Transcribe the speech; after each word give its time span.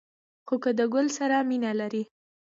خو 0.47 0.55
که 0.63 0.71
د 0.79 0.81
گل 0.93 1.07
سره 1.17 1.35
مینه 1.49 1.71
لرئ 1.79 2.03